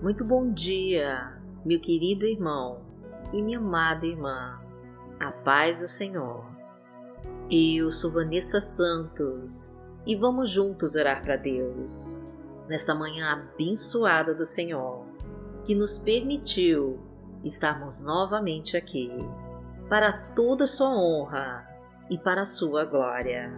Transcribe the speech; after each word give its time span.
Muito 0.00 0.24
bom 0.24 0.52
dia, 0.52 1.36
meu 1.64 1.80
querido 1.80 2.24
irmão 2.24 2.82
e 3.32 3.42
minha 3.42 3.58
amada 3.58 4.06
irmã. 4.06 4.60
A 5.18 5.32
paz 5.32 5.80
do 5.80 5.88
Senhor. 5.88 6.46
Eu 7.50 7.90
sou 7.90 8.08
Vanessa 8.08 8.60
Santos 8.60 9.76
e 10.06 10.14
vamos 10.14 10.52
juntos 10.52 10.94
orar 10.94 11.20
para 11.20 11.34
Deus 11.34 12.22
nesta 12.68 12.94
manhã 12.94 13.32
abençoada 13.32 14.32
do 14.32 14.44
Senhor, 14.44 15.04
que 15.64 15.74
nos 15.74 15.98
permitiu 15.98 17.00
estarmos 17.42 18.04
novamente 18.04 18.76
aqui 18.76 19.10
para 19.88 20.12
toda 20.36 20.64
sua 20.68 20.90
honra 20.90 21.66
e 22.08 22.16
para 22.16 22.44
sua 22.44 22.84
glória. 22.84 23.52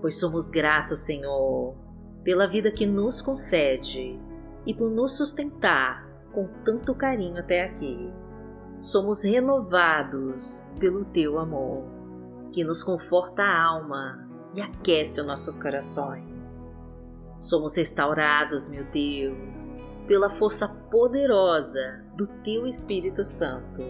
Pois 0.00 0.18
somos 0.18 0.50
gratos, 0.50 0.98
Senhor, 0.98 1.76
pela 2.24 2.48
vida 2.48 2.72
que 2.72 2.86
nos 2.86 3.22
concede 3.22 4.18
e 4.66 4.74
por 4.74 4.90
nos 4.90 5.16
sustentar 5.16 6.06
com 6.32 6.48
tanto 6.64 6.94
carinho 6.94 7.38
até 7.38 7.64
aqui. 7.64 8.12
Somos 8.80 9.24
renovados 9.24 10.68
pelo 10.78 11.04
teu 11.06 11.38
amor, 11.38 11.84
que 12.52 12.64
nos 12.64 12.82
conforta 12.82 13.42
a 13.42 13.62
alma 13.62 14.28
e 14.54 14.60
aquece 14.60 15.20
os 15.20 15.26
nossos 15.26 15.58
corações. 15.58 16.74
Somos 17.40 17.76
restaurados, 17.76 18.68
meu 18.68 18.84
Deus, 18.84 19.78
pela 20.06 20.30
força 20.30 20.68
poderosa 20.68 22.04
do 22.16 22.26
teu 22.42 22.66
Espírito 22.66 23.24
Santo. 23.24 23.82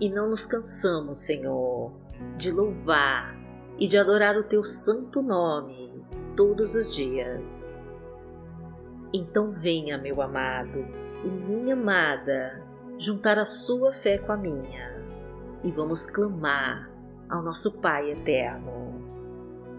E 0.00 0.08
não 0.08 0.30
nos 0.30 0.46
cansamos, 0.46 1.18
Senhor, 1.18 1.92
de 2.36 2.50
louvar 2.50 3.36
e 3.78 3.86
de 3.86 3.98
adorar 3.98 4.36
o 4.36 4.44
teu 4.44 4.62
santo 4.62 5.22
nome 5.22 6.02
todos 6.36 6.74
os 6.74 6.94
dias. 6.94 7.84
Então 9.12 9.50
venha, 9.50 9.98
meu 9.98 10.22
amado 10.22 10.86
e 11.24 11.28
minha 11.28 11.74
amada, 11.74 12.62
juntar 12.98 13.38
a 13.38 13.44
sua 13.44 13.92
fé 13.92 14.18
com 14.18 14.32
a 14.32 14.36
minha 14.36 14.90
e 15.64 15.70
vamos 15.70 16.06
clamar 16.06 16.90
ao 17.28 17.42
nosso 17.42 17.72
Pai 17.80 18.10
eterno. 18.10 19.00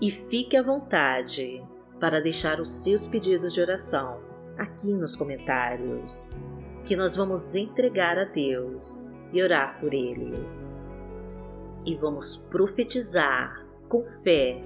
E 0.02 0.10
fique 0.10 0.58
à 0.58 0.64
vontade 0.64 1.64
para 2.00 2.20
deixar 2.20 2.60
os 2.60 2.84
seus 2.84 3.08
pedidos 3.08 3.54
de 3.54 3.62
oração 3.62 4.20
aqui 4.58 4.94
nos 4.94 5.16
comentários, 5.16 6.40
que 6.86 6.96
nós 6.96 7.16
vamos 7.16 7.56
entregar 7.56 8.18
a 8.18 8.24
Deus 8.24 9.12
e 9.32 9.42
orar 9.42 9.80
por 9.80 9.94
eles. 9.94 10.90
E 11.86 11.96
vamos 11.96 12.38
profetizar 12.38 13.66
com 13.88 14.04
fé 14.24 14.62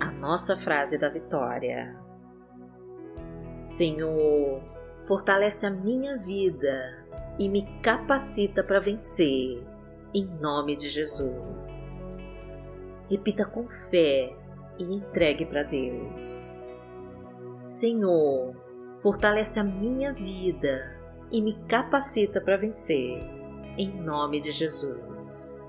a 0.00 0.10
nossa 0.10 0.56
frase 0.56 0.98
da 0.98 1.08
vitória. 1.08 2.01
Senhor, 3.62 4.60
fortalece 5.04 5.66
a 5.66 5.70
minha 5.70 6.18
vida 6.18 6.98
e 7.38 7.48
me 7.48 7.62
capacita 7.80 8.62
para 8.64 8.80
vencer, 8.80 9.62
em 10.12 10.26
nome 10.40 10.74
de 10.74 10.88
Jesus. 10.88 12.02
Repita 13.08 13.44
com 13.44 13.68
fé 13.88 14.34
e 14.80 14.82
entregue 14.82 15.46
para 15.46 15.62
Deus. 15.62 16.60
Senhor, 17.64 18.52
fortalece 19.00 19.60
a 19.60 19.64
minha 19.64 20.12
vida 20.12 21.00
e 21.30 21.40
me 21.40 21.54
capacita 21.66 22.40
para 22.40 22.56
vencer, 22.56 23.22
em 23.78 23.92
nome 24.02 24.40
de 24.40 24.50
Jesus. 24.50 25.62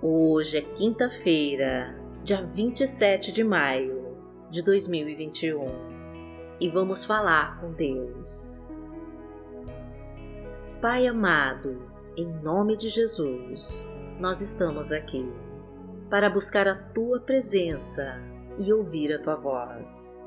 Hoje 0.00 0.58
é 0.58 0.60
quinta-feira, 0.60 1.98
dia 2.22 2.42
27 2.42 3.32
de 3.32 3.42
maio 3.42 4.03
de 4.54 4.62
2021 4.62 5.66
e 6.60 6.68
vamos 6.68 7.04
falar 7.04 7.60
com 7.60 7.72
Deus. 7.72 8.70
Pai 10.80 11.08
amado, 11.08 11.82
em 12.16 12.24
nome 12.40 12.76
de 12.76 12.88
Jesus, 12.88 13.90
nós 14.20 14.40
estamos 14.40 14.92
aqui 14.92 15.28
para 16.08 16.30
buscar 16.30 16.68
a 16.68 16.76
tua 16.76 17.18
presença 17.18 18.22
e 18.56 18.72
ouvir 18.72 19.12
a 19.12 19.18
tua 19.20 19.34
voz. 19.34 20.24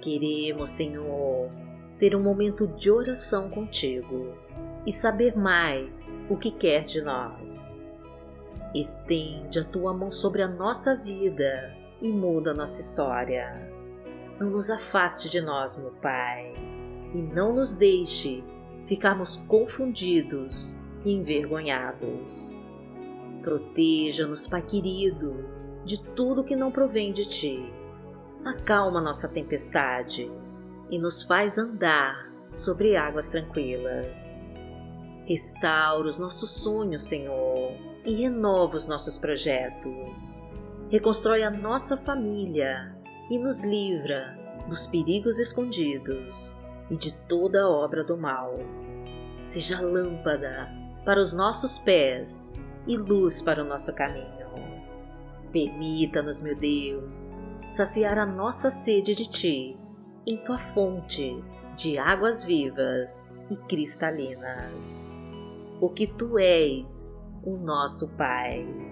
Queremos, 0.00 0.70
Senhor, 0.70 1.50
ter 1.98 2.14
um 2.14 2.22
momento 2.22 2.68
de 2.68 2.92
oração 2.92 3.50
contigo 3.50 4.36
e 4.86 4.92
saber 4.92 5.36
mais 5.36 6.24
o 6.30 6.36
que 6.36 6.52
quer 6.52 6.84
de 6.84 7.02
nós. 7.02 7.84
Estende 8.72 9.58
a 9.58 9.64
tua 9.64 9.92
mão 9.92 10.12
sobre 10.12 10.42
a 10.42 10.48
nossa 10.48 10.96
vida 10.96 11.81
e 12.02 12.12
muda 12.12 12.52
nossa 12.52 12.80
história. 12.80 13.54
Não 14.38 14.50
nos 14.50 14.68
afaste 14.68 15.30
de 15.30 15.40
nós, 15.40 15.78
meu 15.78 15.92
Pai, 16.02 16.52
e 17.14 17.18
não 17.18 17.54
nos 17.54 17.76
deixe 17.76 18.42
ficarmos 18.86 19.36
confundidos 19.46 20.78
e 21.04 21.12
envergonhados. 21.12 22.66
Proteja-nos, 23.42 24.48
Pai 24.48 24.62
querido, 24.62 25.48
de 25.84 26.02
tudo 26.14 26.44
que 26.44 26.56
não 26.56 26.72
provém 26.72 27.12
de 27.12 27.24
Ti. 27.24 27.72
Acalma 28.44 29.00
nossa 29.00 29.28
tempestade 29.28 30.30
e 30.90 30.98
nos 30.98 31.22
faz 31.22 31.56
andar 31.56 32.32
sobre 32.52 32.96
águas 32.96 33.30
tranquilas. 33.30 34.42
Restaura 35.24 36.08
os 36.08 36.18
nossos 36.18 36.50
sonhos, 36.50 37.04
Senhor, 37.04 37.72
e 38.04 38.14
renova 38.14 38.74
os 38.74 38.88
nossos 38.88 39.16
projetos 39.16 40.51
reconstrói 40.92 41.42
a 41.42 41.50
nossa 41.50 41.96
família 41.96 42.94
e 43.30 43.38
nos 43.38 43.64
livra 43.64 44.36
dos 44.68 44.86
perigos 44.86 45.38
escondidos 45.38 46.60
e 46.90 46.96
de 46.98 47.14
toda 47.26 47.66
obra 47.66 48.04
do 48.04 48.14
mal. 48.14 48.58
Seja 49.42 49.80
lâmpada 49.80 50.70
para 51.02 51.18
os 51.18 51.34
nossos 51.34 51.78
pés 51.78 52.54
e 52.86 52.98
luz 52.98 53.40
para 53.40 53.64
o 53.64 53.66
nosso 53.66 53.94
caminho. 53.94 54.46
Permita-nos, 55.50 56.42
meu 56.42 56.54
Deus, 56.54 57.34
saciar 57.70 58.18
a 58.18 58.26
nossa 58.26 58.70
sede 58.70 59.14
de 59.14 59.26
Ti 59.26 59.78
em 60.26 60.36
Tua 60.44 60.58
fonte 60.74 61.42
de 61.74 61.96
águas 61.96 62.44
vivas 62.44 63.32
e 63.50 63.56
cristalinas, 63.56 65.10
porque 65.80 66.06
Tu 66.06 66.38
és 66.38 67.18
o 67.42 67.56
nosso 67.56 68.10
Pai 68.10 68.91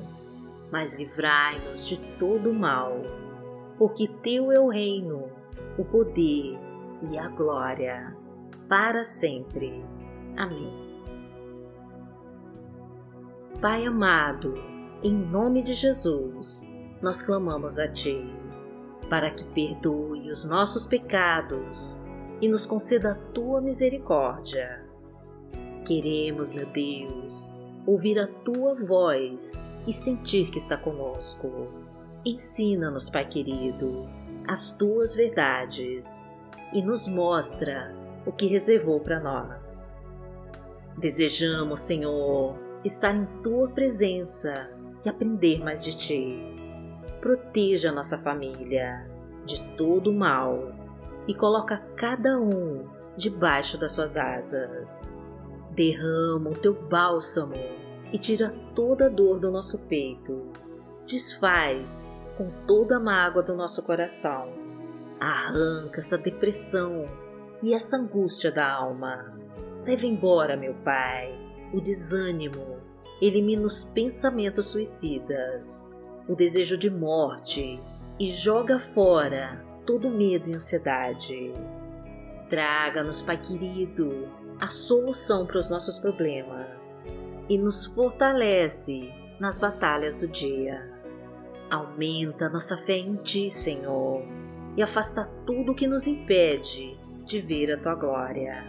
mas 0.71 0.97
livrai-nos 0.97 1.85
de 1.87 1.97
todo 2.17 2.53
mal, 2.53 2.93
porque 3.77 4.07
teu 4.07 4.51
é 4.51 4.59
o 4.59 4.69
reino, 4.69 5.29
o 5.77 5.83
poder 5.83 6.57
e 7.11 7.17
a 7.17 7.27
glória, 7.27 8.15
para 8.69 9.03
sempre. 9.03 9.83
Amém. 10.37 10.71
Pai 13.59 13.85
amado, 13.85 14.53
em 15.03 15.13
nome 15.13 15.61
de 15.61 15.73
Jesus, 15.73 16.73
nós 17.01 17.21
clamamos 17.21 17.77
a 17.77 17.87
Ti, 17.87 18.23
para 19.09 19.29
que 19.29 19.43
perdoe 19.43 20.31
os 20.31 20.45
nossos 20.45 20.87
pecados 20.87 22.01
e 22.39 22.47
nos 22.47 22.65
conceda 22.65 23.11
a 23.11 23.15
Tua 23.33 23.61
misericórdia. 23.61 24.85
Queremos, 25.85 26.53
meu 26.53 26.65
Deus, 26.67 27.55
ouvir 27.85 28.17
a 28.19 28.27
Tua 28.27 28.73
voz 28.73 29.61
e 29.87 29.93
sentir 29.93 30.49
que 30.51 30.57
está 30.57 30.77
conosco. 30.77 31.69
Ensina-nos, 32.25 33.09
Pai 33.09 33.27
querido, 33.27 34.07
as 34.47 34.73
tuas 34.73 35.15
verdades 35.15 36.31
e 36.73 36.81
nos 36.81 37.07
mostra 37.07 37.95
o 38.25 38.31
que 38.31 38.47
reservou 38.47 38.99
para 38.99 39.19
nós. 39.19 39.99
Desejamos, 40.97 41.79
Senhor, 41.79 42.55
estar 42.83 43.15
em 43.15 43.25
tua 43.41 43.69
presença 43.69 44.69
e 45.03 45.09
aprender 45.09 45.63
mais 45.63 45.83
de 45.83 45.95
ti. 45.95 46.37
Proteja 47.19 47.91
nossa 47.91 48.17
família 48.19 49.09
de 49.45 49.61
todo 49.75 50.11
o 50.11 50.13
mal 50.13 50.71
e 51.27 51.33
coloca 51.33 51.77
cada 51.95 52.39
um 52.39 52.87
debaixo 53.17 53.77
das 53.77 53.93
suas 53.93 54.17
asas. 54.17 55.19
Derrama 55.71 56.49
o 56.51 56.55
teu 56.55 56.73
bálsamo 56.73 57.80
e 58.11 58.17
tira 58.17 58.53
toda 58.75 59.05
a 59.05 59.09
dor 59.09 59.39
do 59.39 59.51
nosso 59.51 59.79
peito. 59.79 60.51
Desfaz 61.05 62.11
com 62.37 62.49
toda 62.65 62.97
a 62.97 62.99
mágoa 62.99 63.43
do 63.43 63.55
nosso 63.55 63.83
coração 63.83 64.61
Arranca 65.21 65.99
essa 65.99 66.17
depressão 66.17 67.07
e 67.61 67.75
essa 67.75 67.95
angústia 67.95 68.51
da 68.51 68.67
alma. 68.73 69.31
Leva 69.85 70.07
embora, 70.07 70.57
meu 70.57 70.73
Pai, 70.83 71.37
o 71.71 71.79
desânimo. 71.79 72.79
Elimina 73.21 73.67
os 73.67 73.83
pensamentos 73.83 74.65
suicidas, 74.65 75.93
o 76.27 76.35
desejo 76.35 76.75
de 76.75 76.89
morte 76.89 77.79
e 78.19 78.29
joga 78.29 78.79
fora 78.79 79.63
todo 79.85 80.09
medo 80.09 80.49
e 80.49 80.55
ansiedade. 80.55 81.53
Traga-nos, 82.49 83.21
Pai 83.21 83.37
querido, 83.37 84.27
a 84.59 84.67
solução 84.69 85.45
para 85.45 85.59
os 85.59 85.69
nossos 85.69 85.99
problemas 85.99 87.07
e 87.49 87.57
nos 87.57 87.85
fortalece 87.85 89.11
nas 89.39 89.57
batalhas 89.57 90.21
do 90.21 90.27
dia. 90.27 90.89
Aumenta 91.69 92.49
nossa 92.49 92.77
fé 92.77 92.97
em 92.97 93.15
Ti, 93.15 93.49
Senhor, 93.49 94.23
e 94.75 94.83
afasta 94.83 95.29
tudo 95.45 95.75
que 95.75 95.87
nos 95.87 96.07
impede 96.07 96.97
de 97.25 97.41
ver 97.41 97.71
a 97.71 97.77
Tua 97.77 97.95
glória. 97.95 98.65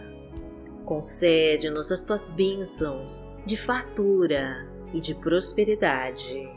Concede-nos 0.85 1.91
as 1.91 2.03
Tuas 2.03 2.29
bênçãos 2.29 3.33
de 3.45 3.55
fartura 3.55 4.67
e 4.93 4.99
de 4.99 5.15
prosperidade. 5.15 6.49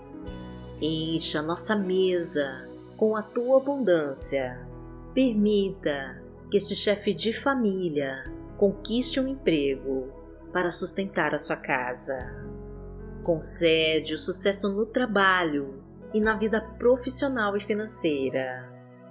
Encha 0.80 1.42
nossa 1.42 1.76
mesa 1.76 2.68
com 2.96 3.16
a 3.16 3.22
Tua 3.22 3.58
abundância. 3.58 4.66
Permita 5.14 6.22
que 6.50 6.56
este 6.56 6.74
chefe 6.74 7.14
de 7.14 7.32
família 7.32 8.24
conquiste 8.56 9.20
um 9.20 9.28
emprego 9.28 10.12
para 10.56 10.70
sustentar 10.70 11.34
a 11.34 11.38
sua 11.38 11.56
casa. 11.56 12.34
Concede 13.22 14.14
o 14.14 14.18
sucesso 14.18 14.72
no 14.72 14.86
trabalho 14.86 15.84
e 16.14 16.18
na 16.18 16.34
vida 16.34 16.62
profissional 16.78 17.54
e 17.58 17.60
financeira. 17.60 18.66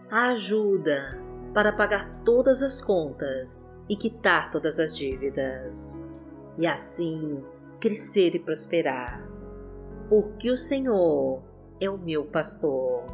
A 0.09 0.29
ajuda 0.29 1.21
para 1.53 1.71
pagar 1.71 2.23
todas 2.23 2.63
as 2.63 2.81
contas 2.81 3.71
e 3.87 3.95
quitar 3.95 4.49
todas 4.49 4.79
as 4.79 4.97
dívidas. 4.97 6.03
E 6.57 6.65
assim 6.65 7.45
crescer 7.79 8.33
e 8.33 8.39
prosperar. 8.39 9.23
Porque 10.09 10.49
o 10.49 10.57
Senhor 10.57 11.43
é 11.79 11.87
o 11.87 11.95
meu 11.95 12.25
pastor. 12.25 13.05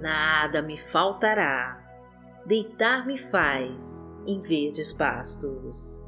Nada 0.00 0.62
me 0.62 0.76
faltará. 0.76 1.80
Deitar-me 2.44 3.16
faz 3.16 4.10
em 4.26 4.40
verdes 4.40 4.92
pastos. 4.92 6.07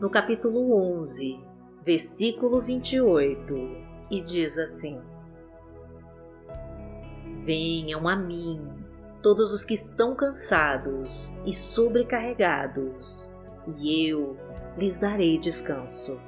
no 0.00 0.08
capítulo 0.08 0.96
11, 0.96 1.40
versículo 1.84 2.60
28, 2.60 3.54
e 4.10 4.20
diz 4.20 4.56
assim: 4.58 5.00
Venham 7.42 8.08
a 8.08 8.14
mim 8.14 8.64
todos 9.20 9.52
os 9.52 9.64
que 9.64 9.74
estão 9.74 10.14
cansados 10.14 11.36
e 11.44 11.52
sobrecarregados, 11.52 13.34
e 13.76 14.08
eu 14.08 14.36
lhes 14.76 15.00
darei 15.00 15.36
descanso. 15.36 16.20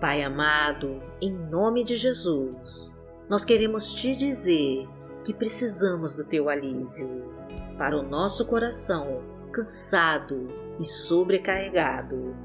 Pai 0.00 0.22
amado, 0.22 1.00
em 1.20 1.32
nome 1.32 1.84
de 1.84 1.96
Jesus, 1.96 2.98
nós 3.28 3.44
queremos 3.44 3.94
te 3.94 4.16
dizer 4.16 4.88
que 5.24 5.32
precisamos 5.32 6.16
do 6.16 6.24
teu 6.24 6.48
alívio 6.48 7.32
para 7.76 7.96
o 7.96 8.02
nosso 8.02 8.44
coração 8.46 9.22
cansado 9.52 10.67
e 10.78 10.84
sobrecarregado, 10.84 12.36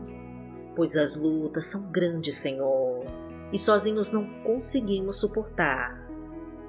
pois 0.76 0.96
as 0.98 1.16
lutas 1.16 1.66
são 1.66 1.92
grandes, 1.92 2.36
Senhor, 2.36 3.06
e 3.52 3.58
sozinhos 3.58 4.12
não 4.12 4.26
conseguimos 4.44 5.18
suportar. 5.18 6.08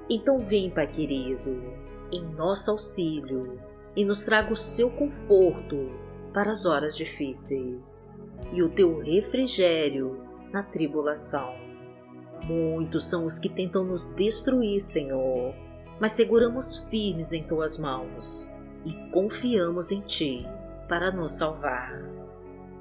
Então 0.09 0.39
vem, 0.39 0.69
Pai 0.69 0.87
querido, 0.87 1.63
em 2.11 2.23
nosso 2.35 2.71
auxílio 2.71 3.59
e 3.95 4.05
nos 4.05 4.23
traga 4.25 4.53
o 4.53 4.55
seu 4.55 4.89
conforto 4.91 5.89
para 6.33 6.51
as 6.51 6.65
horas 6.65 6.95
difíceis 6.95 8.13
e 8.51 8.61
o 8.61 8.69
teu 8.69 8.99
refrigério 8.99 10.21
na 10.51 10.61
tribulação. 10.61 11.55
Muitos 12.43 13.09
são 13.09 13.25
os 13.25 13.39
que 13.39 13.49
tentam 13.49 13.83
nos 13.83 14.09
destruir, 14.09 14.79
Senhor, 14.79 15.55
mas 15.99 16.11
seguramos 16.11 16.85
firmes 16.89 17.33
em 17.33 17.41
tuas 17.41 17.79
mãos 17.79 18.53
e 18.85 18.93
confiamos 19.11 19.91
em 19.91 20.01
ti 20.01 20.45
para 20.87 21.11
nos 21.11 21.33
salvar. 21.33 22.01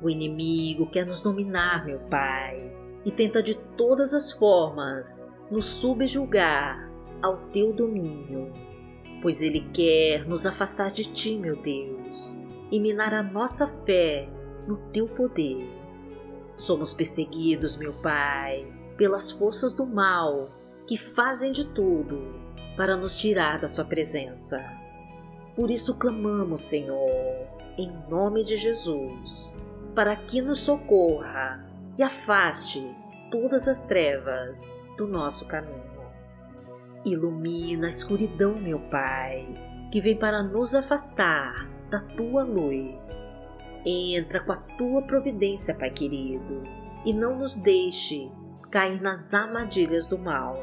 O 0.02 0.10
inimigo 0.10 0.86
quer 0.86 1.06
nos 1.06 1.22
dominar, 1.22 1.84
meu 1.84 1.98
Pai, 2.10 2.72
e 3.04 3.10
tenta 3.10 3.42
de 3.42 3.54
todas 3.76 4.12
as 4.14 4.32
formas 4.32 5.30
nos 5.50 5.67
subjugar 5.67 6.90
ao 7.22 7.36
teu 7.52 7.72
domínio, 7.72 8.52
pois 9.22 9.40
ele 9.40 9.60
quer 9.72 10.26
nos 10.26 10.44
afastar 10.46 10.90
de 10.90 11.05
ti, 11.05 11.38
meu 11.38 11.56
Deus, 11.56 12.40
e 12.70 12.79
minar 12.79 13.14
a 13.14 13.22
nossa 13.22 13.67
fé 13.86 14.29
no 14.67 14.76
teu 14.93 15.06
poder. 15.06 15.67
Somos 16.56 16.94
perseguidos, 16.94 17.76
meu 17.76 17.93
Pai, 17.94 18.67
pelas 18.96 19.31
forças 19.31 19.74
do 19.74 19.86
mal 19.86 20.48
que 20.86 20.96
fazem 20.96 21.52
de 21.52 21.64
tudo 21.64 22.34
para 22.76 22.96
nos 22.96 23.17
tirar 23.17 23.60
da 23.60 23.69
Sua 23.69 23.84
presença. 23.84 24.62
Por 25.56 25.70
isso 25.70 25.96
clamamos, 25.96 26.62
Senhor, 26.62 27.33
em 27.76 27.93
nome 28.08 28.44
de 28.44 28.56
Jesus, 28.56 29.60
para 29.94 30.14
que 30.16 30.40
nos 30.40 30.60
socorra 30.60 31.64
e 31.98 32.02
afaste 32.02 32.84
todas 33.31 33.69
as 33.69 33.84
trevas 33.84 34.74
do 34.96 35.06
nosso 35.06 35.46
caminho. 35.46 35.82
Ilumina 37.04 37.86
a 37.86 37.90
escuridão, 37.90 38.54
meu 38.54 38.78
Pai, 38.78 39.46
que 39.90 40.00
vem 40.00 40.16
para 40.16 40.43
nos 40.43 40.74
afastar 40.74 41.69
da 41.90 42.00
tua 42.00 42.43
luz. 42.43 43.38
Entra 43.84 44.40
com 44.40 44.52
a 44.52 44.56
tua 44.56 45.02
providência, 45.02 45.74
Pai 45.74 45.90
querido, 45.90 46.62
e 47.04 47.12
não 47.12 47.38
nos 47.38 47.56
deixe 47.58 48.31
cair 48.70 49.00
nas 49.00 49.34
armadilhas 49.34 50.08
do 50.08 50.19
mal. 50.19 50.58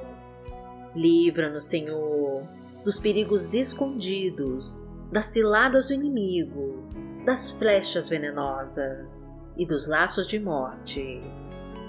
Livra-nos, 0.96 1.66
Senhor, 1.66 2.44
dos 2.84 3.00
perigos 3.00 3.54
escondidos, 3.54 4.88
das 5.12 5.26
ciladas 5.26 5.88
do 5.88 5.94
inimigo 5.94 6.82
das 7.26 7.52
flechas 7.52 8.10
venenosas 8.10 9.36
e 9.56 9.66
dos 9.66 9.88
laços 9.88 10.28
de 10.28 10.40
morte, 10.40 11.22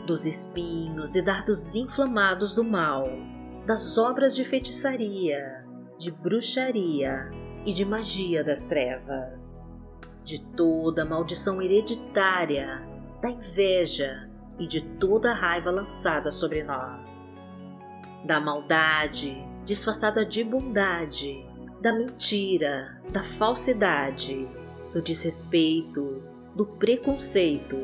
dos 0.06 0.26
espinhos 0.26 1.14
e 1.14 1.22
dardos 1.22 1.74
inflamados 1.74 2.54
do 2.54 2.64
mal, 2.64 3.08
das 3.66 3.96
obras 3.96 4.34
de 4.34 4.44
feitiçaria, 4.44 5.64
de 5.98 6.10
bruxaria 6.10 7.30
e 7.64 7.72
de 7.72 7.84
magia 7.84 8.44
das 8.44 8.66
trevas, 8.66 9.74
de 10.24 10.44
toda 10.54 11.04
maldição 11.04 11.62
hereditária, 11.62 12.82
da 13.22 13.30
inveja 13.30 14.28
e 14.58 14.66
de 14.66 14.82
toda 14.98 15.32
raiva 15.32 15.70
lançada 15.70 16.30
sobre 16.30 16.62
nós, 16.62 17.42
da 18.26 18.40
maldade 18.40 19.50
disfarçada 19.64 20.26
de 20.26 20.42
bondade, 20.42 21.46
da 21.82 21.92
mentira, 21.92 22.96
da 23.10 23.24
falsidade 23.24 24.48
do 24.92 25.02
desrespeito, 25.02 26.22
do 26.54 26.64
preconceito 26.64 27.76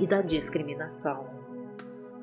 e 0.00 0.08
da 0.08 0.20
discriminação, 0.22 1.30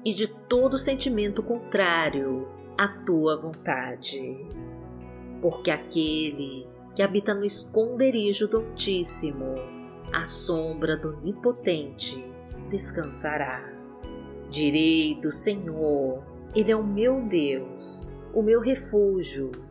e 0.04 0.14
de 0.14 0.28
todo 0.28 0.78
sentimento 0.78 1.42
contrário 1.42 2.50
à 2.78 2.86
tua 2.86 3.40
vontade. 3.40 4.46
Porque 5.42 5.72
aquele 5.72 6.68
que 6.94 7.02
habita 7.02 7.34
no 7.34 7.46
esconderijo 7.46 8.46
do 8.50 8.58
Altíssimo, 8.58 9.56
à 10.12 10.26
sombra 10.26 10.98
do 10.98 11.16
Onipotente, 11.16 12.22
descansará. 12.70 13.72
Direi 14.50 15.16
do 15.16 15.32
Senhor, 15.32 16.26
Ele 16.54 16.74
é 16.74 16.76
o 16.76 16.86
meu 16.86 17.22
Deus, 17.22 18.12
o 18.34 18.42
meu 18.42 18.60
refúgio, 18.60 19.71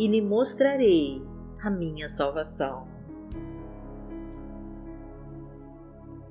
e 0.00 0.08
lhe 0.08 0.22
mostrarei 0.22 1.22
a 1.62 1.68
minha 1.68 2.08
salvação. 2.08 2.88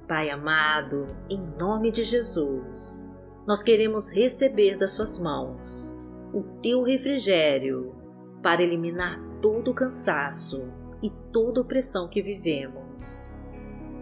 Pai 0.08 0.32
amado, 0.32 1.06
em 1.30 1.40
nome 1.56 1.92
de 1.92 2.04
Jesus, 2.04 3.14
nós 3.46 3.62
queremos 3.62 4.12
receber 4.12 4.76
das 4.76 4.94
Suas 4.94 5.20
mãos 5.20 5.96
o 6.34 6.42
Teu 6.64 6.82
refrigério 6.82 7.96
para 8.42 8.64
eliminar 8.64 9.22
todo 9.40 9.70
o 9.70 9.76
cansaço 9.76 10.64
e 11.04 11.12
toda 11.32 11.62
opressão 11.62 12.08
que 12.08 12.24
vivemos. 12.24 13.40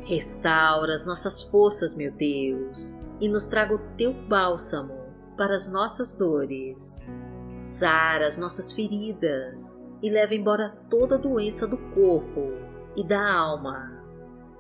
Restaura 0.06 0.94
as 0.94 1.06
nossas 1.06 1.44
forças, 1.44 1.94
meu 1.94 2.14
Deus, 2.14 3.02
e 3.20 3.28
nos 3.28 3.48
traga 3.48 3.76
o 3.76 3.82
teu 3.98 4.14
bálsamo 4.14 4.94
para 5.36 5.54
as 5.54 5.70
nossas 5.70 6.16
dores. 6.16 7.12
Sara 7.58 8.28
as 8.28 8.38
nossas 8.38 8.72
feridas 8.72 9.84
e 10.02 10.12
leva 10.12 10.36
embora 10.36 10.78
toda 10.90 11.16
a 11.16 11.18
doença 11.18 11.68
do 11.68 11.78
corpo 11.92 12.54
e 12.96 13.04
da 13.04 13.34
alma. 13.34 14.00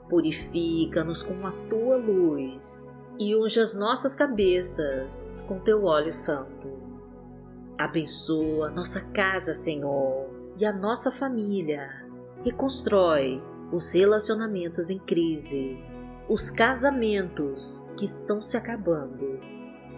Purifica-nos 0.10 1.22
com 1.22 1.46
a 1.46 1.52
tua 1.70 1.96
luz 1.96 2.92
e 3.20 3.36
unge 3.36 3.60
as 3.60 3.76
nossas 3.76 4.16
cabeças 4.16 5.34
com 5.48 5.60
teu 5.60 5.84
óleo 5.84 6.12
santo. 6.12 6.68
Abençoa 7.78 8.72
nossa 8.72 9.02
casa, 9.12 9.54
Senhor, 9.54 10.30
e 10.58 10.66
a 10.66 10.74
nossa 10.74 11.12
família 11.12 11.88
reconstrói 12.44 13.40
os 13.72 13.94
relacionamentos 13.94 14.90
em 14.90 14.98
crise, 14.98 15.78
os 16.28 16.50
casamentos 16.50 17.88
que 17.96 18.06
estão 18.06 18.42
se 18.42 18.58
acabando. 18.58 19.40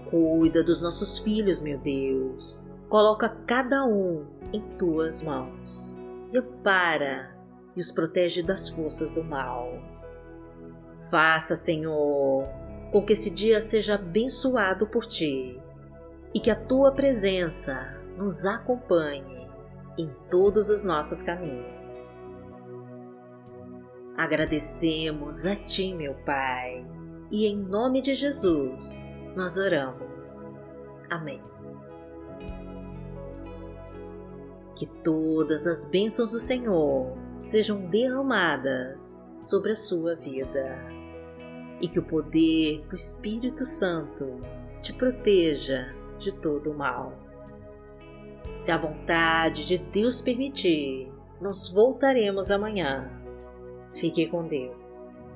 Cuida 0.10 0.62
dos 0.62 0.82
nossos 0.82 1.20
filhos, 1.20 1.62
meu 1.62 1.78
Deus. 1.78 2.68
Coloca 2.90 3.30
cada 3.46 3.86
um 3.86 4.26
em 4.52 4.62
tuas 4.78 5.22
mãos 5.22 6.02
e 6.34 6.38
ampara 6.38 7.36
e 7.76 7.80
os 7.80 7.92
protege 7.92 8.42
das 8.42 8.70
forças 8.70 9.14
do 9.14 9.24
mal. 9.24 9.72
Faça, 11.10 11.56
Senhor, 11.56 12.48
com 12.92 13.06
que 13.06 13.14
esse 13.14 13.30
dia 13.30 13.62
seja 13.62 13.96
abençoado 13.96 14.88
por 14.88 15.06
ti 15.06 15.62
e 16.34 16.40
que 16.40 16.52
a 16.52 16.56
tua 16.56 16.92
presença 16.92 18.00
nos 18.18 18.46
acompanhe 18.46 19.48
em 19.98 20.10
todos 20.30 20.70
os 20.70 20.84
nossos 20.84 21.22
caminhos. 21.22 22.38
Agradecemos 24.18 25.46
a 25.46 25.56
Ti, 25.56 25.94
meu 25.94 26.14
Pai, 26.26 26.86
e 27.32 27.46
em 27.48 27.58
nome 27.58 28.02
de 28.02 28.14
Jesus 28.14 29.10
nós 29.36 29.58
oramos. 29.58 30.60
Amém. 31.10 31.42
Que 34.80 34.86
todas 35.04 35.68
as 35.68 35.84
bênçãos 35.84 36.32
do 36.32 36.40
Senhor 36.40 37.12
sejam 37.44 37.82
derramadas 37.88 39.22
sobre 39.42 39.74
a 39.74 39.76
sua 39.76 40.16
vida 40.16 40.78
e 41.82 41.88
que 41.90 42.00
o 42.00 42.06
poder 42.06 42.86
do 42.88 42.96
Espírito 42.96 43.66
Santo 43.66 44.38
te 44.82 44.94
proteja 44.94 45.94
de 46.18 46.34
todo 46.34 46.72
o 46.72 46.78
mal. 46.78 47.14
Se 48.58 48.72
a 48.72 48.78
vontade 48.78 49.66
de 49.66 49.78
Deus 49.78 50.22
permitir, 50.22 51.12
nós 51.42 51.70
voltaremos 51.70 52.50
amanhã 52.50 53.20
Fique 53.96 54.28
com 54.28 54.48
Deus. 54.48 55.34